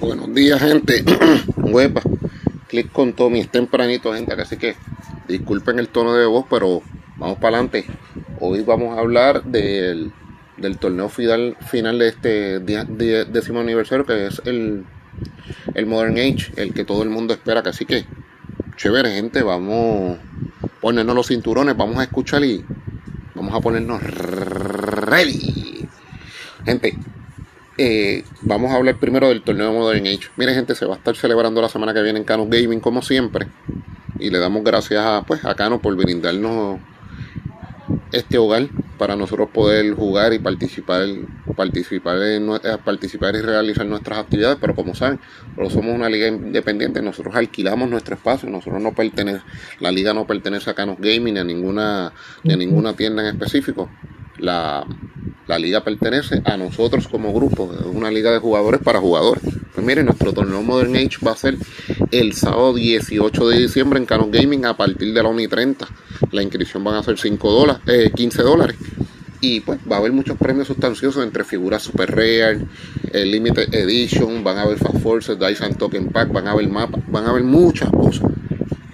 [0.00, 1.02] Buenos días, gente.
[1.56, 2.02] Huepa.
[2.68, 3.40] Click con Tommy.
[3.40, 4.32] Es tempranito, gente.
[4.40, 4.76] Así que
[5.26, 6.82] disculpen el tono de voz, pero
[7.16, 7.84] vamos para adelante.
[8.38, 10.12] Hoy vamos a hablar del,
[10.78, 14.84] torneo final, final de este décimo aniversario, que es el,
[15.74, 17.60] el Modern Age, el que todo el mundo espera.
[17.66, 18.04] Así que,
[18.76, 19.42] chévere, gente.
[19.42, 20.16] Vamos
[20.62, 22.64] a ponernos los cinturones, vamos a escuchar y
[23.34, 25.88] vamos a ponernos ready.
[26.64, 26.96] Gente,
[27.78, 30.30] eh, vamos a hablar primero del torneo Modern Age.
[30.36, 33.02] Miren, gente, se va a estar celebrando la semana que viene en Canos Gaming, como
[33.02, 33.46] siempre.
[34.18, 36.80] Y le damos gracias a, pues, a Canos por brindarnos
[38.10, 38.68] este hogar
[38.98, 41.06] para nosotros poder jugar y participar,
[41.54, 44.58] participar, en, eh, participar y realizar nuestras actividades.
[44.60, 45.20] Pero como saben,
[45.50, 49.42] nosotros somos una liga independiente, nosotros alquilamos nuestro espacio, nosotros no pertenece,
[49.78, 53.28] la liga no pertenece a Canos Gaming ni a ninguna, ni a ninguna tienda en
[53.28, 53.88] específico.
[54.38, 54.86] La,
[55.48, 59.42] la liga pertenece a nosotros como grupo, es una liga de jugadores para jugadores.
[59.74, 61.56] Pues miren, nuestro torneo Modern Age va a ser
[62.10, 65.86] el sábado 18 de diciembre en Canon Gaming a partir de la 1 y 30.
[66.32, 68.76] La inscripción van a ser 5 dólares, 15 dólares.
[69.40, 72.66] Y pues va a haber muchos premios sustanciosos entre figuras super rare,
[73.12, 76.68] el Limited Edition, van a haber Fast Forces, Dice and Token Pack, van a haber
[76.68, 78.28] mapas, van a haber muchas cosas.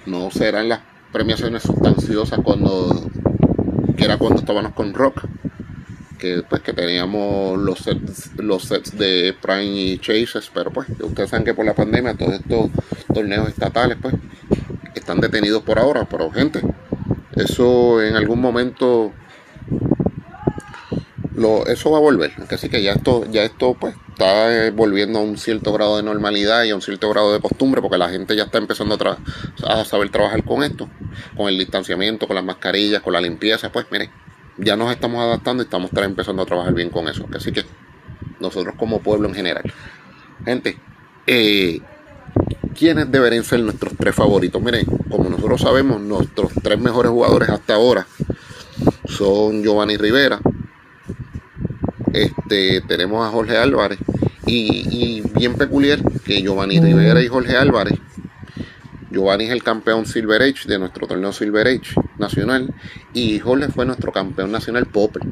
[0.05, 0.81] No serán las
[1.11, 3.09] premiaciones sustanciosas cuando
[3.95, 5.25] que era cuando estábamos con Rock
[6.17, 11.29] que pues que teníamos los sets, los sets de Prime y Chases, pero pues ustedes
[11.29, 12.71] saben que por la pandemia todos estos
[13.13, 14.15] torneos estatales pues
[14.95, 16.61] están detenidos por ahora, pero gente,
[17.35, 19.13] eso en algún momento
[21.67, 25.37] eso va a volver, así que ya esto, ya esto pues está volviendo a un
[25.37, 28.43] cierto grado de normalidad y a un cierto grado de costumbre porque la gente ya
[28.43, 30.89] está empezando a, a saber trabajar con esto,
[31.35, 34.09] con el distanciamiento, con las mascarillas, con la limpieza, pues miren
[34.57, 37.25] ya nos estamos adaptando y estamos empezando a trabajar bien con eso.
[37.35, 37.65] Así que
[38.39, 39.63] nosotros como pueblo en general.
[40.43, 40.77] Gente,
[41.27, 41.81] eh,
[42.77, 44.61] ¿quiénes deberían ser nuestros tres favoritos?
[44.61, 48.05] Miren, como nosotros sabemos, nuestros tres mejores jugadores hasta ahora
[49.07, 50.39] son Giovanni Rivera,
[52.11, 53.99] este, tenemos a Jorge Álvarez
[54.45, 57.99] y, y bien peculiar que Giovanni Rivera y Jorge Álvarez
[59.15, 62.73] Giovanni es el campeón Silver Age de nuestro torneo Silver Age nacional
[63.13, 65.23] y Jorge fue nuestro campeón nacional Popper.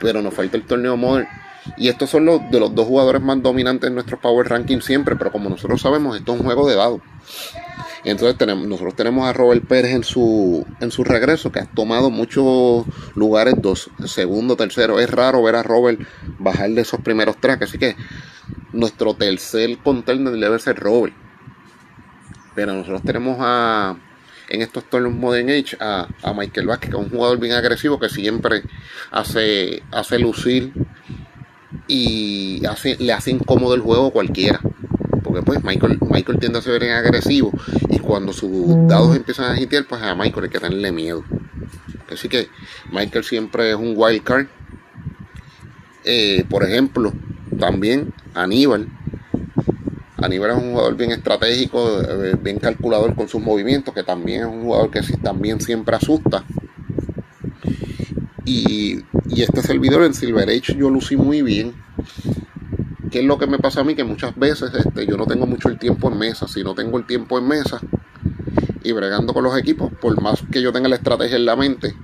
[0.00, 1.28] Pero nos falta el torneo Modern.
[1.76, 5.16] Y estos son los de los dos jugadores más dominantes en nuestro Power Ranking siempre,
[5.16, 7.02] pero como nosotros sabemos, esto es un juego de dados.
[8.04, 12.86] Entonces nosotros tenemos a Robert Pérez en su, en su regreso, que ha tomado muchos
[13.16, 14.98] lugares, dos, segundo, tercero.
[14.98, 16.00] Es raro ver a Robert
[16.38, 17.96] bajar de esos primeros tracks, así que
[18.72, 21.27] nuestro tercer contender debe ser Robert.
[22.58, 23.96] Pero nosotros tenemos a,
[24.48, 28.08] en estos torneos Modern Age a, Michael Vázquez, que es un jugador bien agresivo que
[28.08, 28.64] siempre
[29.12, 30.72] hace, hace lucir
[31.86, 34.60] y hace, le hace incómodo el juego a cualquiera.
[35.22, 37.52] Porque pues Michael, Michael tiende a ser bien agresivo
[37.90, 41.22] y cuando sus dados empiezan a hitear, pues a Michael hay que tenerle miedo.
[42.12, 42.48] Así que
[42.90, 44.48] Michael siempre es un wild card.
[46.02, 47.12] Eh, por ejemplo,
[47.56, 48.88] también Aníbal
[50.20, 54.46] Aníbal es un jugador bien estratégico, eh, bien calculador con sus movimientos, que también es
[54.46, 56.44] un jugador que también siempre asusta.
[58.44, 59.04] Y,
[59.36, 61.72] este servidor en Silver Age yo lucí muy bien.
[63.12, 63.94] ¿Qué es lo que me pasa a mí?
[63.94, 66.48] Que muchas veces este, yo no tengo mucho el tiempo en mesa.
[66.48, 67.80] Si no tengo el tiempo en mesa
[68.82, 71.94] y bregando con los equipos, por más que yo tenga la estrategia en la mente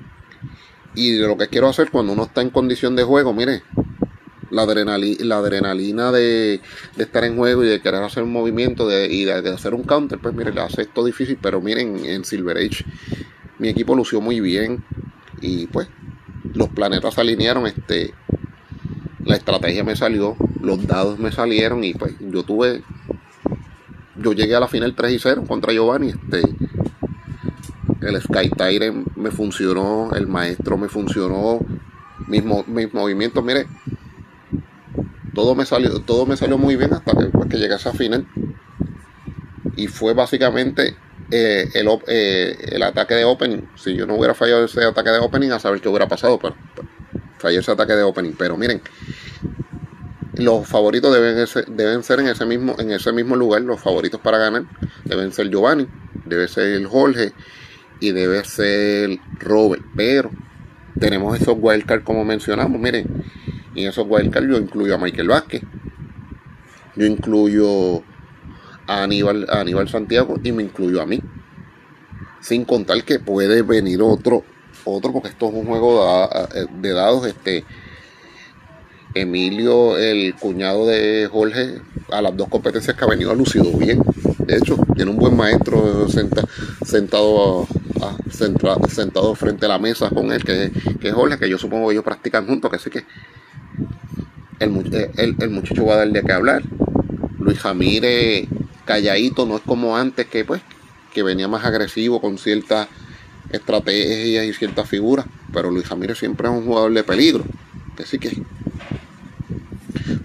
[0.95, 3.63] y lo que quiero hacer cuando uno está en condición de juego, mire,
[4.51, 6.61] la, adrenalina, la adrenalina de,
[6.97, 10.19] estar en juego y de querer hacer un movimiento de, y de, hacer un counter,
[10.19, 12.85] pues miren, le hace esto difícil, pero miren, en Silver Age
[13.59, 14.85] mi equipo lució muy bien
[15.41, 15.89] y pues
[16.55, 18.15] los planetas se alinearon, este,
[19.25, 22.83] la estrategia me salió, los dados me salieron y pues yo tuve,
[24.17, 26.43] yo llegué a la final 3 y 0 contra Giovanni, este,
[28.01, 31.61] el Sky Tyrant me funcionó, el maestro me funcionó,
[32.27, 33.67] mis, mis movimientos, mire,
[35.35, 37.93] todo me salió, todo me salió muy bien hasta que, pues, que llegué a esa
[37.93, 38.27] final.
[39.77, 40.97] Y fue básicamente
[41.31, 43.63] eh, el, eh, el, ataque de opening.
[43.77, 46.55] Si yo no hubiera fallado ese ataque de opening, a saber qué hubiera pasado, pero,
[47.39, 48.33] fallé ese ataque de opening.
[48.39, 48.81] Pero miren,
[50.35, 54.21] los favoritos deben ser, deben ser en ese mismo, en ese mismo lugar, los favoritos
[54.21, 54.65] para ganar.
[55.05, 55.89] Deben ser Giovanni,
[56.25, 57.33] debe ser Jorge
[58.01, 59.83] y debe ser Robert.
[59.97, 60.31] Pero
[60.99, 62.81] tenemos esos wildcards como mencionamos.
[62.81, 63.25] Miren,
[63.75, 65.63] y en esos wildcards yo incluyo a Michael Vázquez.
[66.97, 68.03] Yo incluyo
[68.87, 71.21] a Aníbal, Aníbal Santiago y me incluyo a mí.
[72.41, 74.45] Sin contar que puede venir otro,
[74.85, 76.05] otro, porque esto es un juego
[76.81, 77.65] de, dados, este,
[79.15, 81.81] Emilio, el cuñado de Jorge,
[82.13, 84.03] a las dos competencias que ha venido ha lucido bien.
[84.41, 86.07] De hecho, tiene un buen maestro
[86.87, 87.67] sentado,
[88.29, 91.95] sentado frente a la mesa con él, que, que es Jorge, que yo supongo que
[91.95, 93.05] ellos practican juntos, que así que
[94.65, 96.63] el, el, muchacho va a darle que hablar.
[97.39, 98.49] Luis Jamírez
[98.85, 100.63] calladito, no es como antes que pues
[101.13, 102.89] que venía más agresivo con ciertas
[103.51, 107.45] estrategias y ciertas figuras, pero Luis Jamírez siempre es un jugador de peligro.
[108.03, 108.43] Así que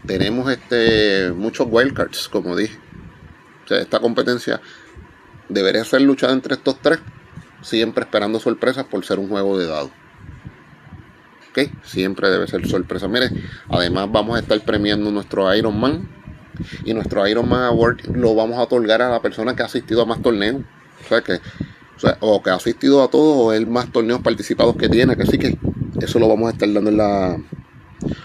[0.06, 2.78] tenemos este muchos wildcards, como dije.
[3.66, 4.60] O sea, esta competencia
[5.48, 7.00] debería ser luchada entre estos tres,
[7.62, 9.92] siempre esperando sorpresas por ser un juego de dados.
[11.84, 13.08] Siempre debe ser sorpresa.
[13.08, 13.30] Mire,
[13.70, 16.10] además vamos a estar premiando nuestro Iron Man.
[16.84, 20.02] Y nuestro Iron Man Award lo vamos a otorgar a la persona que ha asistido
[20.02, 20.62] a más torneos.
[21.06, 21.40] O sea que,
[22.20, 25.16] o, que ha asistido a todos, o el más torneos participados que tiene.
[25.16, 25.58] Que sí que
[26.02, 27.38] eso lo vamos a estar dando en la.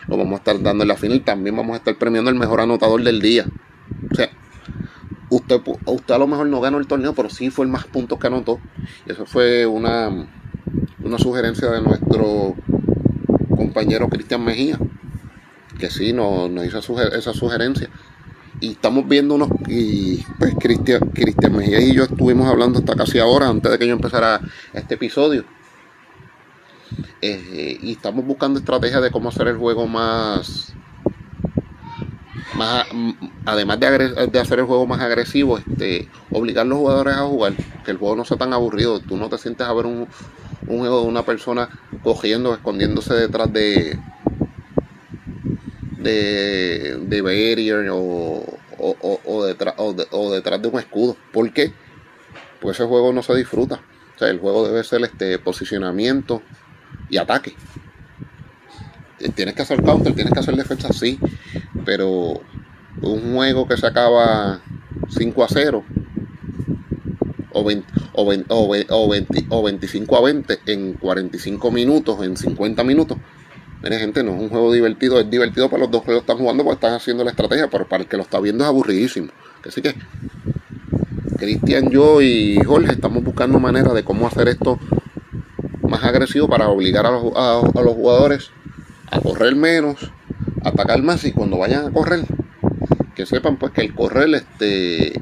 [0.09, 1.23] Lo vamos a estar dando en la final.
[1.25, 3.47] También vamos a estar premiando el mejor anotador del día.
[4.11, 4.31] O sea,
[5.31, 8.19] usted, usted a lo mejor no ganó el torneo, pero sí fue el más puntos
[8.19, 8.61] que anotó.
[9.07, 10.29] Y eso fue una,
[11.03, 12.55] una sugerencia de nuestro
[13.57, 14.79] compañero Cristian Mejía,
[15.79, 17.89] que sí nos, hizo esa sugerencia.
[18.61, 23.19] Y estamos viendo unos, y pues Cristian, Cristian Mejía y yo estuvimos hablando hasta casi
[23.19, 24.41] ahora, antes de que yo empezara
[24.73, 25.45] este episodio.
[27.21, 30.75] Eh, y estamos buscando estrategias de cómo hacer el juego más,
[32.55, 32.87] más
[33.45, 37.55] además de, de, hacer el juego más agresivo, este, obligar a los jugadores a jugar,
[37.85, 40.07] que el juego no sea tan aburrido, tú no te sientes a ver un,
[40.67, 41.69] un juego de una persona
[42.03, 43.99] cogiendo, escondiéndose detrás de
[46.05, 48.45] de, de barrier o,
[48.79, 51.17] o, detrás, o, detrás de un escudo.
[51.33, 51.73] ¿Por qué?
[52.61, 53.81] Pues ese juego no se disfruta.
[54.15, 56.43] O sea, el juego debe ser este posicionamiento
[57.09, 57.55] y ataque.
[59.35, 61.19] Tienes que hacer counter, tienes que hacer defensa, sí.
[61.85, 62.41] Pero
[63.01, 64.61] un juego que se acaba
[65.09, 65.85] 5 a 0
[67.55, 68.47] o, 20, o, 20,
[68.91, 73.19] o, 20, o 25 a 20 en 45 minutos, en 50 minutos.
[73.83, 76.39] Mire, gente, no es un juego divertido, es divertido para los dos que lo están
[76.39, 79.29] jugando porque están haciendo la estrategia, pero para el que lo está viendo es aburridísimo.
[79.67, 79.95] Así que,
[81.39, 84.79] Cristian, yo y Jorge estamos buscando maneras de cómo hacer esto
[85.87, 88.51] más agresivo para obligar a los, jugadores
[89.11, 90.11] a correr menos,
[90.63, 92.25] atacar más y cuando vayan a correr,
[93.15, 95.21] que sepan pues que el correr este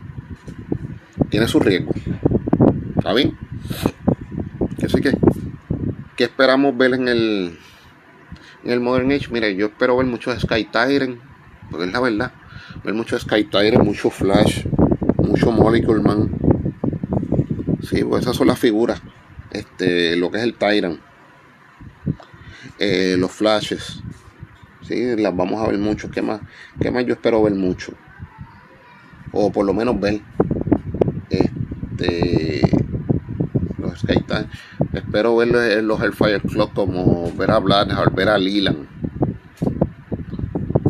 [1.31, 1.93] tiene su riesgo.
[3.03, 3.37] ¿Está bien?
[4.81, 5.13] Así que,
[6.17, 7.59] ¿qué esperamos ver en el,
[8.63, 9.27] en el Modern Age?
[9.33, 11.19] Mire, yo espero ver mucho Sky Tyrant,
[11.69, 12.33] porque es la verdad.
[12.85, 14.67] Ver mucho Sky Tyrant, mucho Flash,
[15.17, 16.31] mucho Molecule Man.
[17.83, 19.03] Sí, pues esas son las figuras.
[19.51, 21.01] Este, lo que es el Tyrant.
[22.79, 24.01] Eh, los flashes.
[24.83, 26.09] Sí, las vamos a ver mucho.
[26.09, 26.41] ¿Qué más?
[26.81, 27.95] ¿Qué más yo espero ver mucho?
[29.33, 30.21] O por lo menos ver.
[31.31, 32.82] Este,
[34.03, 34.47] Skytime.
[34.93, 38.87] Espero ver los Hellfire Club como ver a Blanchard, ver a Leland.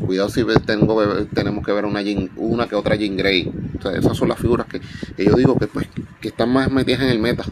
[0.06, 2.00] Cuidado si tengo, tenemos que ver una,
[2.37, 3.50] una que otra Jean Grey.
[3.94, 4.81] esas son las figuras que,
[5.23, 5.88] yo digo que, pues,
[6.20, 7.44] que están más metidas en el meta.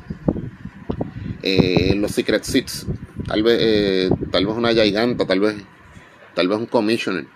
[1.43, 2.87] Eh, los Secret Seats.
[3.27, 5.57] Tal vez, eh, tal vez una Giganta, tal vez,
[6.35, 7.27] tal vez un Commissioner.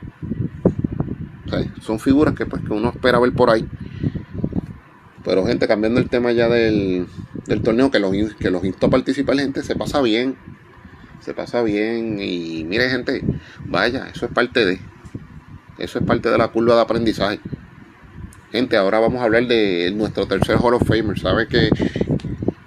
[1.81, 3.67] son figuras que, pues, que uno espera ver por ahí.
[5.25, 7.07] Pero gente, cambiando el tema ya del,
[7.63, 10.37] torneo, que los, que los insto a participar, gente, se pasa bien.
[11.21, 12.19] Se pasa bien.
[12.21, 13.23] Y mire, gente,
[13.65, 14.81] vaya, eso es parte de.
[15.79, 17.41] Eso es parte de la curva de aprendizaje.
[18.53, 21.19] Gente, ahora vamos a hablar de nuestro tercer Hall of Famer.
[21.19, 21.71] ¿Sabe que,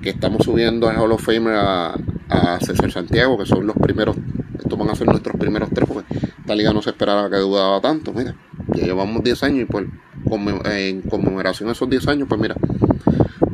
[0.01, 1.95] que estamos subiendo al Hall of Famer a,
[2.29, 4.15] a César Santiago, que son los primeros,
[4.57, 7.79] estos van a ser nuestros primeros tres, porque esta liga no se esperaba que dudaba
[7.81, 8.35] tanto, mira,
[8.73, 9.85] ya llevamos 10 años y pues
[10.65, 12.55] en conmemoración a esos 10 años, pues mira,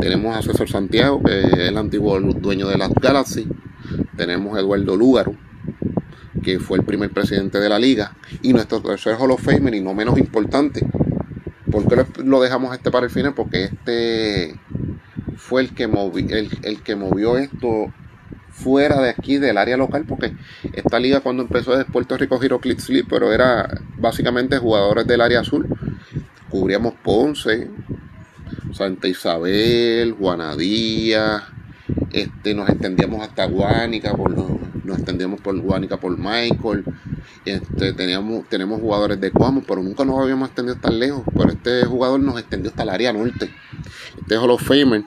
[0.04, 3.48] tenemos a César Santiago, que es el antiguo dueño de las Galaxy,
[4.18, 5.34] tenemos a Eduardo Lúgaro,
[6.44, 9.80] que fue el primer presidente de la liga, y nuestro tercer Hall of Famer, y
[9.80, 10.86] no menos importante,
[11.72, 13.34] ¿por qué lo dejamos este para el final?
[13.34, 14.60] Porque este
[15.38, 17.94] fue el que, el, el que movió esto
[18.50, 20.36] fuera de aquí del área local porque
[20.74, 25.22] esta liga cuando empezó es Puerto Rico Hero Click Sleep pero era básicamente jugadores del
[25.22, 25.68] área azul.
[26.50, 27.72] Cubríamos Ponce,
[28.74, 31.44] Santa Isabel, Juanadía,
[32.12, 36.84] este, nos extendíamos hasta Guánica, por, nos extendíamos por Guánica por Michael,
[37.46, 41.86] este, teníamos, tenemos jugadores de Cuamo, pero nunca nos habíamos extendido tan lejos, pero este
[41.86, 43.50] jugador nos extendió hasta el área norte,
[44.22, 45.04] este es Hall of Famer,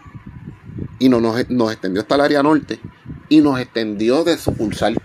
[0.99, 2.81] y no, nos, nos extendió hasta el área norte,
[3.29, 4.97] y nos extendió de sucursal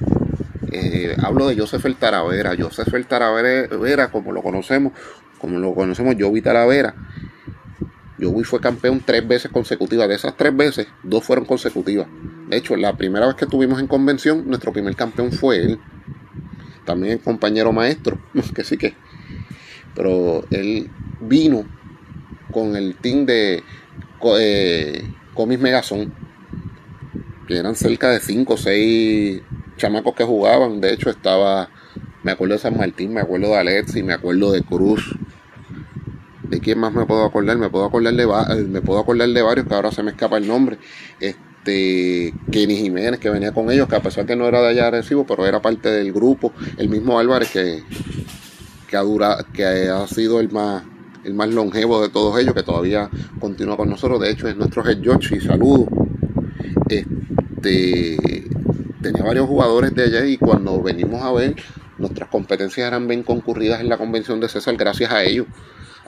[0.74, 2.56] Eh, hablo de Joseph El Taravera.
[2.58, 4.94] Joseph El Taravera, como lo conocemos,
[5.38, 6.96] como lo conocemos, Joey Talavera.
[8.21, 10.07] Joey fue campeón tres veces consecutivas.
[10.07, 12.07] De esas tres veces, dos fueron consecutivas.
[12.47, 15.79] De hecho, la primera vez que estuvimos en convención, nuestro primer campeón fue él.
[16.85, 18.19] También el compañero maestro,
[18.55, 18.93] que sí que.
[19.95, 21.65] Pero él vino
[22.51, 23.63] con el team de
[24.39, 26.13] eh, Comis Megazón,
[27.47, 29.41] que eran cerca de cinco o seis
[29.77, 30.79] chamacos que jugaban.
[30.79, 31.69] De hecho, estaba,
[32.23, 35.17] me acuerdo de San Martín, me acuerdo de Alexi, me acuerdo de Cruz.
[36.51, 37.58] ¿De quién más me puedo acordar?
[37.58, 40.38] Me puedo acordar de, eh, me puedo acordar de varios que ahora se me escapa
[40.38, 40.77] el nombre.
[41.17, 44.91] Este, Kenny Jiménez que venía con ellos, que a pesar que no era de allá
[44.91, 46.51] recibo, pero era parte del grupo.
[46.77, 47.84] El mismo Álvarez que,
[48.86, 50.84] que, ha, durado, que ha sido el más
[51.24, 54.20] el más longevo de todos ellos, que todavía continúa con nosotros.
[54.20, 55.88] De hecho, es nuestro head y saludo.
[56.89, 58.17] Este,
[59.01, 61.55] tenía varios jugadores de allá y cuando venimos a ver,
[61.98, 65.48] nuestras competencias eran bien concurridas en la convención de César gracias a ellos.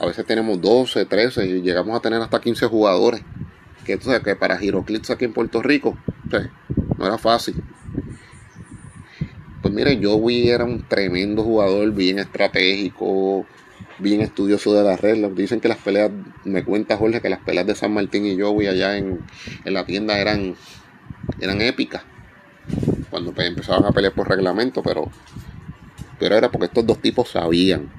[0.03, 3.21] A veces tenemos 12, 13 y llegamos a tener hasta 15 jugadores.
[3.85, 5.97] Que, que para Giroclips aquí en Puerto Rico
[6.97, 7.55] no era fácil.
[9.61, 13.45] Pues mire, Joey era un tremendo jugador, bien estratégico,
[13.99, 15.33] bien estudioso de las reglas.
[15.35, 16.11] Dicen que las peleas,
[16.43, 19.21] me cuenta Jorge, que las peleas de San Martín y Joey allá en,
[19.63, 20.55] en la tienda eran,
[21.39, 22.03] eran épicas
[23.09, 25.09] cuando empezaban a pelear por reglamento, pero,
[26.23, 27.91] pero era porque estos dos tipos sabían.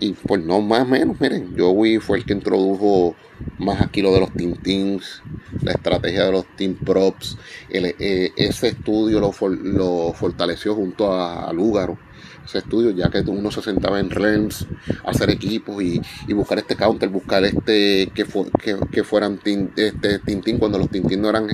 [0.00, 3.14] Y pues no más o menos, miren, Joey fue el que introdujo
[3.58, 5.22] más aquí lo de los Tintins,
[5.60, 7.36] la estrategia de los Team Props,
[7.68, 11.98] eh, ese estudio lo, lo fortaleció junto a, a Lúgaro
[12.44, 14.66] ese estudio, ya que uno se sentaba en realms,
[15.04, 16.00] hacer equipos y,
[16.32, 18.26] buscar este counter, buscar este que,
[18.90, 19.40] que, fueran
[19.76, 21.48] este Tintín cuando los Tintín no eran,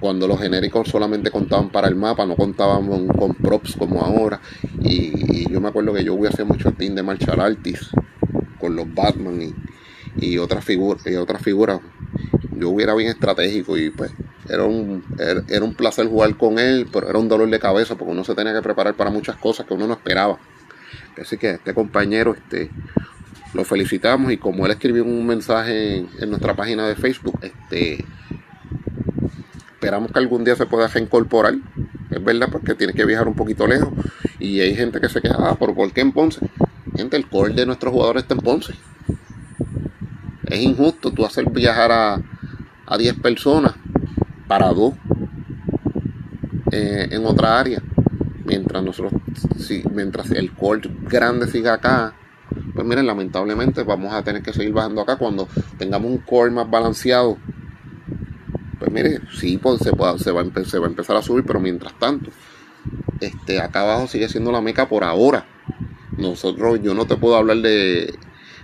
[0.00, 4.40] cuando los genéricos solamente contaban para el mapa, no contaban con, props como ahora.
[4.80, 7.90] Y, yo me acuerdo que yo voy a hacer mucho team de martial artis
[8.58, 9.54] con los Batman y,
[10.26, 11.80] y otras figuras y otras figuras.
[12.56, 14.12] Yo hubiera bien estratégico y pues
[14.52, 15.02] era un,
[15.48, 18.34] era un placer jugar con él, pero era un dolor de cabeza porque uno se
[18.34, 20.38] tenía que preparar para muchas cosas que uno no esperaba.
[21.18, 22.68] Así que este compañero, este,
[23.54, 28.04] lo felicitamos y como él escribió un mensaje en, nuestra página de Facebook, este,
[29.72, 31.54] esperamos que algún día se pueda reincorporar.
[32.10, 33.88] Es verdad, porque tiene que viajar un poquito lejos.
[34.38, 36.46] Y hay gente que se queja, ah, ¿por, ¿por qué en Ponce?
[36.94, 38.74] Gente, el core de nuestros jugadores está en Ponce.
[40.44, 42.20] Es injusto tú hacer viajar a,
[42.84, 43.76] a 10 personas
[44.46, 44.94] para dos
[46.70, 47.82] eh, en otra área.
[48.44, 49.20] Mientras nosotros,
[49.58, 52.14] si, mientras el core grande siga acá,
[52.74, 56.68] pues miren, lamentablemente vamos a tener que seguir bajando acá cuando tengamos un core más
[56.68, 57.38] balanceado.
[58.78, 62.30] Pues mire, sí, pues se, va, se va a empezar a subir, pero mientras tanto,
[63.20, 65.46] este, acá abajo sigue siendo la meca por ahora.
[66.16, 68.18] Nosotros, yo no te puedo hablar de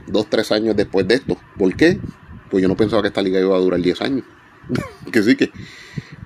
[0.06, 1.36] dos, tres años después de esto.
[1.56, 2.00] ¿Por qué?
[2.50, 4.24] Pues yo no pensaba que esta liga iba a durar 10 años.
[5.12, 5.50] que sí que.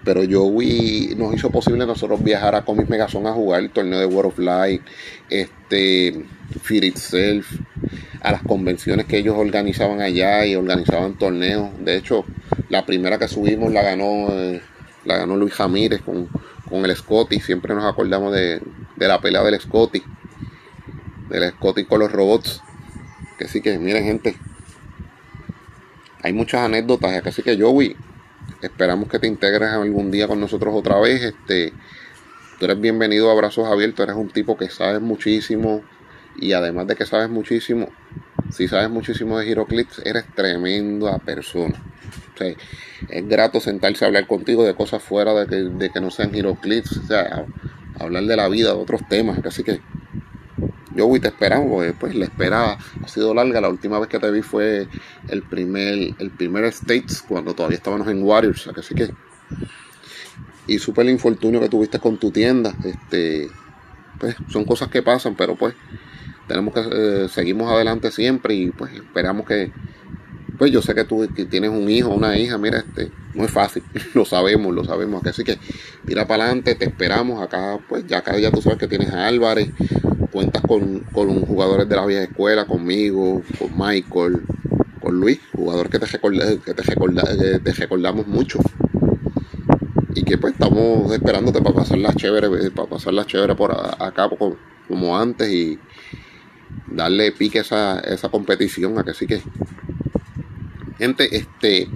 [0.05, 4.07] Pero Joey nos hizo posible nosotros viajar a Comic Megazón a jugar el torneo de
[4.07, 4.83] World of Light,
[5.31, 6.25] este,
[6.61, 7.47] Fear Itself,
[8.21, 11.71] a las convenciones que ellos organizaban allá y organizaban torneos.
[11.85, 12.25] De hecho,
[12.69, 14.61] la primera que subimos la ganó, eh,
[15.05, 16.29] la ganó Luis Jamírez con,
[16.69, 17.39] con el Scotty.
[17.39, 18.61] Siempre nos acordamos de,
[18.97, 20.03] de la pelea del Scotty,
[21.29, 22.61] del Scotty con los robots.
[23.39, 24.37] Que sí que, miren gente,
[26.23, 27.97] hay muchas anécdotas, así que Joey
[28.63, 31.21] Esperamos que te integres algún día con nosotros otra vez.
[31.21, 31.73] Este,
[32.61, 35.83] tú eres bienvenido a Brazos Abiertos, eres un tipo que sabes muchísimo
[36.37, 37.89] y además de que sabes muchísimo,
[38.53, 41.75] si sabes muchísimo de Giroclips, eres tremenda persona.
[43.09, 46.33] es grato sentarse a hablar contigo de cosas fuera de que, de que no sean
[46.33, 47.45] Giroclips, o sea,
[47.99, 49.45] hablar de la vida, de otros temas.
[49.45, 49.81] Así que
[50.95, 53.61] yo voy te esperamos, pues la espera ha sido larga.
[53.61, 54.89] La última vez que te vi fue
[55.29, 59.11] el primer, el primer States, cuando todavía estábamos en Warriors, así que.
[60.67, 62.75] Y supe el infortunio que tuviste con tu tienda.
[62.85, 63.49] Este,
[64.19, 65.75] pues son cosas que pasan, pero pues
[66.47, 69.73] tenemos que eh, seguimos adelante siempre y pues esperamos que.
[70.59, 73.83] Pues yo sé que tú tienes un hijo, una hija, mira, este, no es fácil,
[74.15, 75.25] lo sabemos, lo sabemos.
[75.27, 75.59] Así que
[76.05, 79.27] mira para adelante, te esperamos acá, pues ya acá ya tú sabes que tienes a
[79.27, 79.71] Álvarez,
[80.33, 84.43] cuentas con, con jugadores de la vieja escuela, conmigo, con Michael,
[85.01, 88.59] con Luis, jugador que te, que te, recordamos mucho.
[90.15, 94.29] Y que pues estamos esperándote para pasar las chévere, para pasar las chévere por acá
[94.89, 95.79] como, antes y
[96.89, 99.43] darle pique a esa, esa competición, a que sí que.
[100.99, 101.89] Gente, este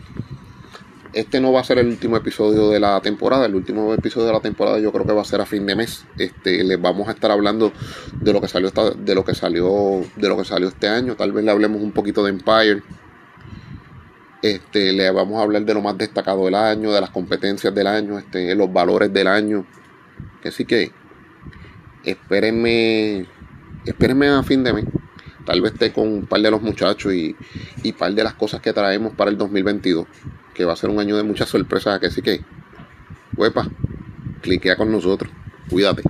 [1.17, 3.47] este no va a ser el último episodio de la temporada.
[3.47, 5.75] El último episodio de la temporada yo creo que va a ser a fin de
[5.75, 6.05] mes.
[6.19, 7.73] Este, les vamos a estar hablando
[8.21, 11.17] de lo que salió de lo que salió de lo que salió este año.
[11.17, 12.83] Tal vez le hablemos un poquito de Empire.
[14.43, 17.87] Este, le vamos a hablar de lo más destacado del año, de las competencias del
[17.87, 19.65] año, este, los valores del año.
[20.45, 20.93] Así que
[22.05, 23.27] espérenme,
[23.87, 24.85] espérenme a fin de mes.
[25.47, 27.35] Tal vez esté con un par de los muchachos y,
[27.83, 30.07] y par de las cosas que traemos para el 2022
[30.57, 32.43] que va a ser un año de muchas sorpresas, que sí que,
[33.37, 33.69] huepa,
[34.41, 35.31] cliquea con nosotros,
[35.69, 36.03] cuídate.